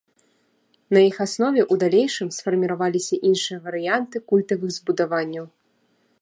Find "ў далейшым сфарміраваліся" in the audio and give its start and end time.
1.63-3.15